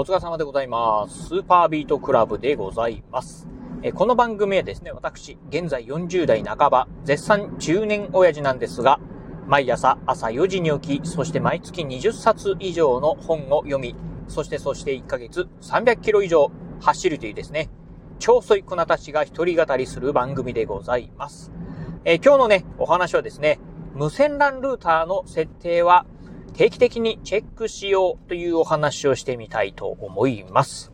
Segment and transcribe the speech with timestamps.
[0.00, 1.26] お疲れ様でございます。
[1.26, 3.48] スーパービートクラブでございます。
[3.82, 9.00] えこの番組はですね、私、現在40代半ば、絶賛中年親父なんですが、
[9.48, 13.96] 毎朝朝4時に起き、そして毎月20冊以上の本を読み、
[14.28, 17.68] そしてそして1ヶ月300キロ以上走るというですね、
[18.20, 21.50] 超ソイクなたちが一人語りする番組でございます。
[22.04, 23.58] え今日のね、お話はですね、
[23.96, 26.06] 無線 LAN ルーターの設定は
[26.54, 30.92] 定期的にチェックしようというお話をしてみたいと思います。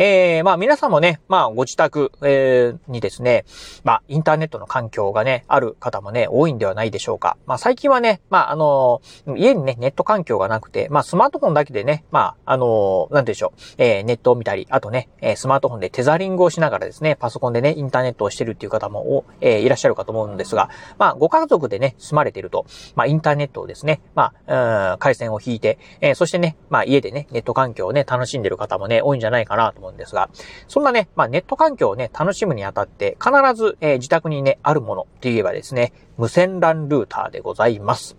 [0.00, 3.44] えー、まあ皆さんもね、まあご自宅、えーにですね、
[3.82, 7.36] まあインターネットの環境がね、ある方もね、多いんではないでしょうか。
[7.46, 9.02] まあ最近はね、まああの
[9.36, 30.30] 家にね、ネット環境がなくて、まあスマートフォンだけでね、まああのなんでしょう、えーネットを見たり、あとね、えースマートフォンでテザリングをしながらですね、パソコンでね、インターネットをしてるっていう方も、えーいらっしゃるかと思うんですが、まあご家族でね、住まれてると、まあインターネットをですね、まあ、うん回線を引いて、えーそしてね、まあ家でね、ネット環境をね、楽しんでる方もね、多いんじゃないかなと思うんですが、
[30.66, 38.16] そんなね、まあネット環境をね、楽しむにあたって、必ず、えー自宅にね、あるものといえばですね、無線 LAN ルーターでございます。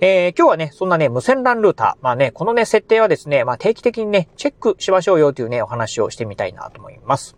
[0.00, 2.04] えー今日はね、そんなね、無線 LAN ルーター。
[2.04, 7.36] まあね、このね、設定はですね、まあ定期的にね、チェックしましょうよというね、お話をしてみたいなと思います。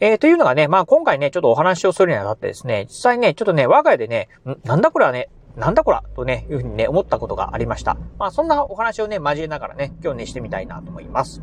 [0.00, 4.28] えーというのがね、まあ今回ね、ちょっとお話をするにあたってですね、実際ね、ちょっとね、我が家でね、
[4.64, 7.96] なんだこれはね、なんだこらとね、いうふうにね、思ったことがありました。
[8.16, 11.42] まあそんなお話をね、交えながらね、今日ね、してみたいなと思います。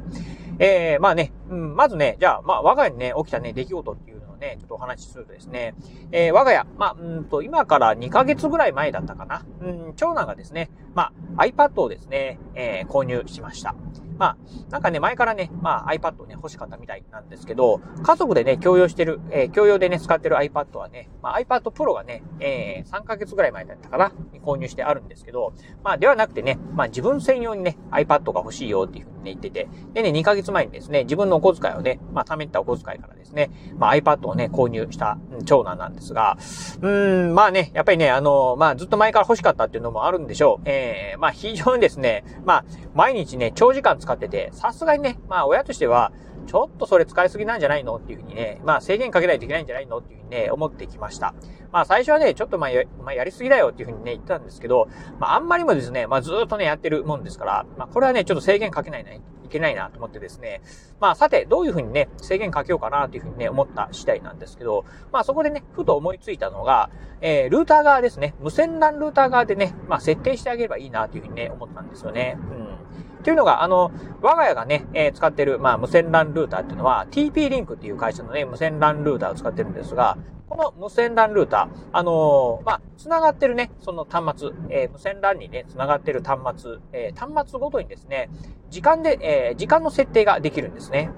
[0.60, 5.76] えー、まあね、うん、まずね、じゃあ、まあ我が家にね、起きたね、出来事っていうのをね、ちょっとお話しするとですね、
[6.12, 9.46] えー我が家、まあ、うんと、今から2ヶ月ぐらい前だったかな。
[9.62, 13.76] うん、長男がですね、まあ、iPad をですね、えー購入しました。
[14.18, 14.38] まあ、
[14.70, 24.12] なんかね、前からね、まあ iPad をね、欲しかったみたいなんですけど、家族でね、共用してる、えー共用でね、使ってる iPad はね、まあ iPad Pro がね、えー3ヶ月ぐらい前だったかな、
[24.44, 40.70] 購入してあるんですけど、まあではなくてね、まあ自分専用にね、iPad が欲しいよっていうふうにね、言ってて、でね、2ヶ月前にですね、自分のお小遣いをね、まあ貯めたお小遣いからですね、まあ iPad をね、購入した長男なんですが、うーん、まあね、やっぱりね、あの、まあずっと前から欲しかったっていうのもあるんでしょう。
[40.70, 46.14] えー、まあ非常にですね、まあ毎日ね、長時間使ってて、さすがにね、まあ親としては、
[46.46, 51.34] ちょっとそれ使いすぎなんじゃないのっていうふうにね、まあ制限かけないといけないんじゃないのっていうふうにね、思ってきました。
[51.72, 54.88] まあ最初はね、ちょっとまあや,、まあ、やりすぎだよっていうふうにね、言ったんですけど、
[55.20, 60.62] まああんまりもですね、まあずっとね、やってるもんですから、まあこれはね、ちょっと制限かけないね、いけないなと思ってですね、
[61.00, 66.90] まあさて、どういうふうにね、制限かけようかなというふうにね、思った次第なんですけど、まあそこでね、ふと思いついたのが、
[67.22, 72.38] えー、ルーター側ですね、無線 LAN ルーター側でね、まあ設定してあげればいいなというふうにね、思ったんですよね。
[72.40, 72.65] うん。
[73.26, 73.92] というのが、あの、
[74.22, 88.30] 我が家がね、えー使ってる、まあ、無線 LAN ルーターっていうのは、TP リンクっていう会社のね、無線 LAN ルーターを使ってるんですが、この無線 LAN ルーター、あのーまあ、繋がってるね、その端末、えー無線 LAN にね、繋がってる端末、えー端末ごとにですね、
[88.70, 91.10] 時間で、えー時間の設定ができるんですね。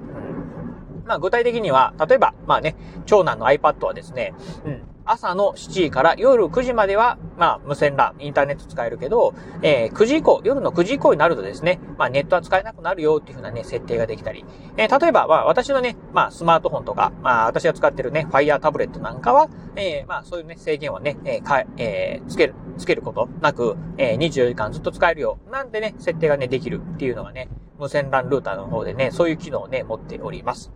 [1.01, 4.33] うんまあ、具体的には、例えば、まあね、長男の iPad はですね、
[4.65, 30.71] うん、朝の7時から夜9時までは、まあ、無線 LAN、インターネット使えるけど、えー9時以降、夜の9時以降になるとですね、まあ、ネットは使えなくなるよっていうふうなね、設定ができたり、えー例えば、まあ、私のね、まあ、スマートフォンとか、まあ、私が使ってるね、Fire タブレットなんかは、えーまあ、そういうね、制限をね、えーか、えーつける、つけることなく、えー24時間ずっと使えるよ、なんてね、設定がね、できるっていうのがね、無線 LAN ルーターの方でね、そういう機能をね、持っております。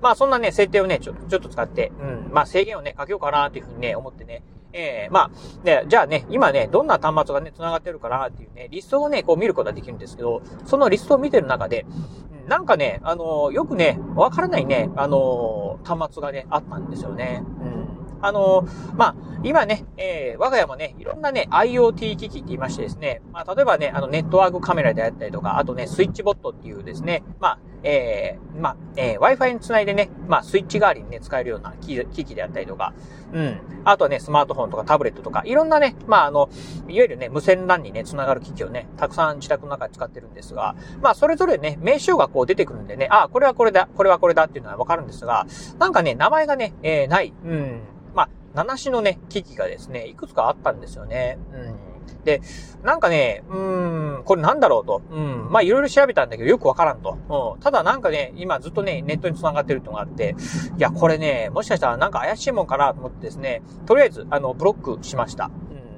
[0.00, 11.86] まあそんなね、設定をね、ちょちょっと使って、うん、まあ制限をね、かけようかなっていうふうにね、思ってね、えー、まあ、ね、じゃあね、今ね、どんな端末がね、繋がってるかなっていうね、リストをね、こう見ることができるんですけど、そのリストを見てる中で、
[12.48, 17.42] なんかね、あのーよくね、わからないね、あのー端末がね、あったんですよね。
[17.60, 17.84] うん。
[18.20, 18.66] あの
[18.96, 32.94] まあ、今ね、えー、我が家もね、いろんなね、IoT 機器って言いましてですね、まあ、例えばね、あの、ネットワークカメラであったりとか、あとね、スイッチボットっていうですね、まあ、えー、まあ、えー、Wi-Fi につないでね、まあ、スイッチ代わりにね、使えるような機器であったりとか、
[33.32, 33.60] うん。
[33.84, 36.48] あとはね、スマートフォンとかタブレットとか、いろんなね、まあ、あの、
[36.88, 45.46] いわゆるね、無線 LAN にね、つながる機器をね、たくさん自宅の中で使ってるんですが、まあ、それぞれね、名称がこう出てくるんでね、あ、これはこれだ、これはこれだっていうのはわかるんですが、
[45.78, 47.34] なんかね、名前がね、えー、ない。
[47.44, 47.80] うん。
[48.14, 51.38] まあ、七種のね、機器がですね、いくつかあったんですよね。
[51.52, 51.93] うん。
[52.24, 52.40] で、
[52.82, 55.02] なんかね、うーん、これなんだろうと。
[55.10, 55.48] うん。
[55.50, 57.54] まあ、いろいろ調べたんだけど、よくわからんと。
[57.56, 57.60] うん。
[57.60, 60.34] ただなんかね、今ずっとね、ネットに繋がってるってのがあって、
[60.78, 65.50] いや、これね、もしかしたらなんか怪しいもんかなと思ってですね、とりあえず、あの、ブロックしました。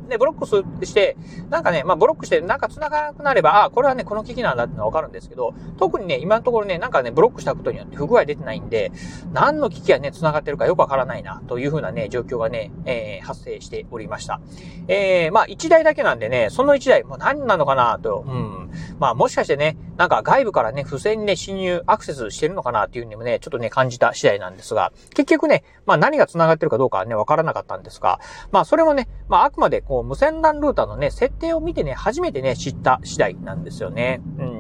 [0.09, 1.17] で、ブロックすして、
[1.51, 8.93] なんかね、まあ、ブロックして、なんか繋がらなくなれば、あ、これはね、この機器なんだってのはわかるんですけど、特にね、今のところね、なんかね、ブロックしたことによって不具合出てないんで、
[9.33, 14.41] 何の機器がね、繋がってるかよくわからないな、というふうなね、状況がね、えー、発生しておりました。
[14.89, 18.71] えー、まあ、1台だけなんでね、その1台、もう何なのかな、と、うん。
[18.99, 28.21] まあ、もしかしてね、なんか外部からね、不正にね、侵入、アクセスしてるのかなっていうふうにもね、ちょっとね、感じた次第なんですが、結局ね、まあ何が繋がってるかどうかはね、わからなかったんですが、
[28.53, 34.21] まあそれもね、まああくまでこう、無線 LAN ルーターのね、設定を見てね、初めてね、知った次第なんですよね。
[34.39, 34.56] うん。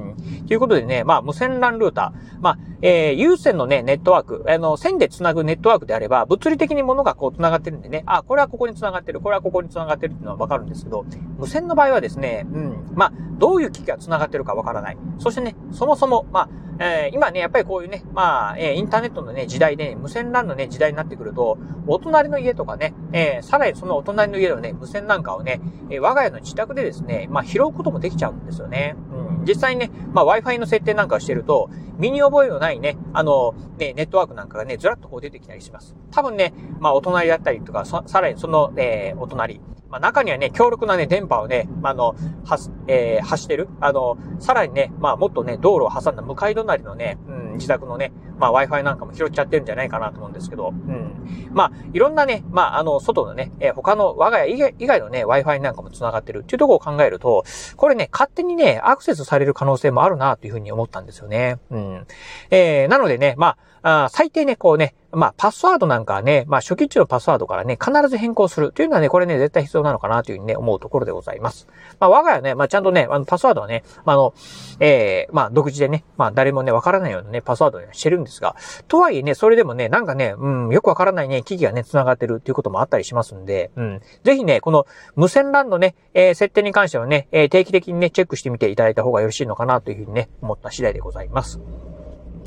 [0.46, 11.04] ということでね、まあ無線 LAN ルーター、まあ、えー、有線のね、ネットワーク、あの、線で繋ぐネットワークであれば、物理的に物がこう繋がってるんでね、あ、これはここに繋がってる、これはここに繋がってるっていうのはわかるんですけど、
[11.38, 14.98] 無線の場合はですね、うん、まあ、どういう機器が繋がってるかわからない。
[15.18, 28.96] そしてね、そもそも、まあ、えー、今ね、やっぱりこういうね、まあ、えー、インターネットのね、時代で、ね、無線 LAN のね、時代になってくると、お隣の家とかね、えー、さらにそのお隣の家のね、無線なんかをね、えー、我が家の自宅でですね、まあ、拾うこともできちゃうんですよね。
[29.12, 29.15] うん、
[29.46, 35.94] 実際ね、まあ、Wi-Fi の設定なんかをしてると、身に覚えのないね、あの、ね、ネットワークなんかがね、ずらっとこう出てきたりします。
[36.10, 39.60] 多分ね、まあ、お隣だったりとか、さらにその、えー、お隣、
[39.96, 42.14] まあ、中にはね、強力なね、電波をね、あの、
[42.44, 43.68] はす、えー、発してる。
[43.80, 51.48] あの、さらにね、まあ、もっとね、道路を挟んだ向かい隣のね、うん、自宅のね、まあ、Wi-Fi なんかも拾っちゃってるんじゃないかなと思うんですけど、うん。
[51.50, 57.44] まあ、いろんなね、まあ、あの、外のね、えー、他の我が家以外以外のね、Wi-Fi なんかも繋がってるっていうところを考えると、
[57.76, 61.58] これね、勝手にね、アクセスされる可能性もあるなというふうに思ったんですよね。
[61.70, 62.06] うん。
[62.50, 71.68] えー、なのでね、まあ、あ最低ね、こうね、まあ、パスワードなんかはね、まあ、初期値のパスワードからね、必ず変更するというのはね、これね、絶対必要なのかなというふうにね、思うところでございます。
[72.00, 74.34] まあ、我が家はね、まあ、ちゃんとね、あの、パスワードはね、まあ、の、
[74.80, 78.56] ええー、まあ、独自でね、まあ、誰もね、わからないようなね、パスワードにしてるんですが、
[78.88, 91.60] とはいえね、それでもね、なんかね、うん、よくわからないね、機器がね、繋がってるっていうこともあったりしますんで、うん、ぜひね、この無線 LAN のね、えー、設定に関してはね、えー、定期的にね、チェックしてみていただいた方がよろしいのかなというふうにね、思った次第でございます。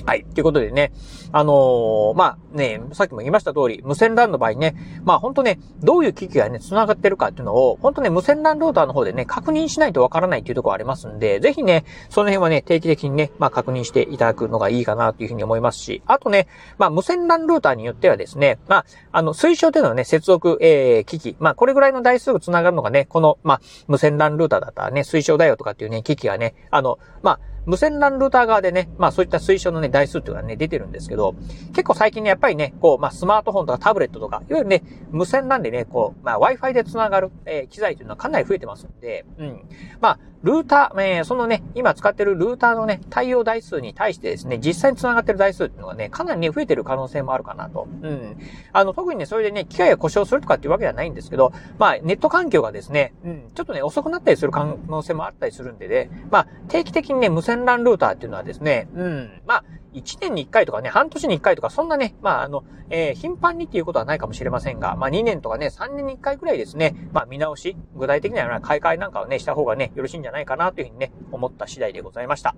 [0.06, 0.24] はい。
[0.24, 0.92] ということでね、
[1.32, 16.48] あのー、まあね、さっきも言いました通り、無線 LAN の場合ね、まあ本当ね、どういう機器がね、繋がってるかっていうのを、本当ね、無線 LAN ローターの方でね、確認しないとわからないっていうところありますんで、ぜひね、その辺はね、定期的にね、まあ確認していただくのがいいかなというふうに思いますし、あとね、
[16.78, 31.36] まあ無線 LAN ルーターによってはですね、まあ、あの、推奨でのね、接続、えー、機器、まあこれぐらいの台数が繋がるのがね、この、まあ、無線 LAN ルーターだったらね、推奨だよとかっていうね、機器がね、あの、まあ、無線 LAN ルーター側でね、まあそういった推奨のね、台数っていうのはね、出てるんですけど、
[31.74, 39.62] 結構最近ね、やっぱりね、こう、まあスマートフォンとかタブレットとか、いわゆるね、無線 LAN でね、こう、まあ Wi-Fi で繋がる、えー、機材というのはかなり増えてますんで、うん。
[40.02, 47.88] まあ、ルーター、えー、そのね、今使ってるルーターのね、対応台数に対してですね、実際に繋がってる台数っていうのがね、かなりね、増えてる可能性もあるかなと。
[48.02, 48.38] うん。
[48.72, 59.64] あの、特にね、それでね、機械が故障するとかっていうわけではないんですけど、まあ、ネット環境がですね、うん、ちょっとね、遅くなったりする可能性もあったりするんでね、まあ、定期的にね、無線 LAN ルーターっていうのはですね、うん、まあ、
[59.94, 72.56] 1年に1回とかね、半年に1回とか、そんなね、まあ、あの、えー、頻繁にっていうことはないかもしれませんが、まあ、2年とかね、3年に1回くらいですね、まあ、見直し、具体的には買い替えなんかをね、した方がね、よろしいんじゃないかなというふうにね、思った次第でございました。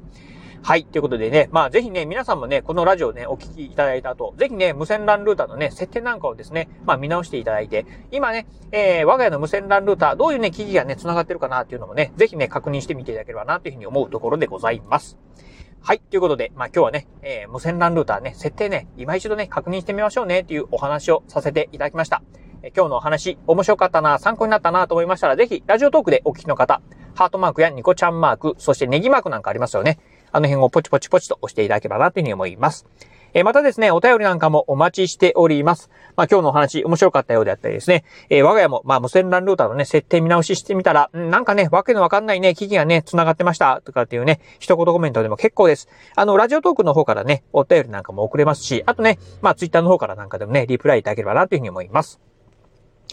[0.63, 0.85] はい。
[0.85, 15.17] ということでね、まあ、ぜひね、皆さんもね、このラジオね、お聞きいただいた後、ぜひね、無線 LAN ルーターのね、設定なんかをですね、まあ、見直していただいて、今ね、えー、我が家の無線 LAN ルーター、どういうね、機器がね、繋がってるかなっていうのもね、ぜひね、確認してみていただければな、というふうに思うところでございます。
[15.83, 15.99] はい。
[15.99, 22.21] ということで、まあ、今日はね、えー、無線 LAN ルーターね、設定ね、今一度ね、確認してみましょうね、というお話をさせていただきました。
[22.61, 26.83] えー、今日のお話、面白かったな、参考になったなと思いましたら、ぜひ、ラジオトークでお聞きの方、
[27.15, 29.97] ハートマークやニコちゃんマーク、そしてネギマークなんかありますよね。
[30.31, 32.85] あの辺をポチポチポチと押していただければなというふうに思います。
[33.33, 35.89] えまたですね、お便りなんかもお待ちしております。
[36.17, 45.87] まあ、今日のお話面白かったようであったりですね、え、我が家も、まあ、無線 LAN ルーターのね、設定見直ししてみたら、んなんかね、わけのわかんないね、機器がね、繋がってました、とかっていうね、一言コメントでも結構です。
[46.15, 52.19] あの、ラジオトークの方からね、お便りなんかも送れますし、あとね、まあ、ツイッターの方からなんかでもね、リプライいただければなというふうに思います。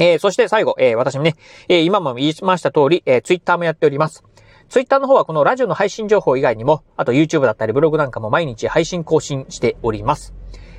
[0.01, 1.35] えー、そして最後、えー、私もね、
[1.69, 4.25] えー、今も言いました通り、えー、ツイッターもやっております。
[4.69, 10.35] ツイッターの方はこのラジオの配信情報以外にも、あと YouTube だったりブログなんかも毎日配信更新しております。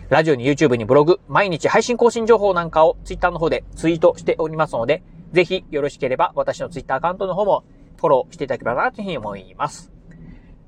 [0.10, 7.64] ラジオに YouTube にブログ、毎日配信更新情報なんかを Twitter の方でツイートしておりますので、ぜひよろしければ私の Twitter アカウントの方も
[7.98, 9.92] フォローしていただければなというふうに思います。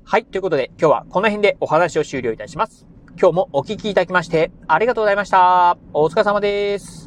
[0.04, 0.24] はい。
[0.24, 2.86] ということで今日はこの辺でお話を終了いたします。
[3.16, 5.78] 今日もお聞きいただきましてありがとうございました。
[5.92, 7.01] お疲れ様です。